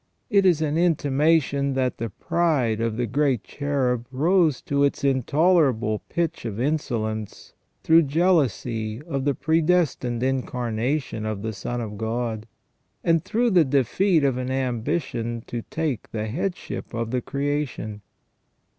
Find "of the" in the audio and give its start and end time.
2.81-3.05, 9.03-9.35, 11.23-11.53, 16.95-17.21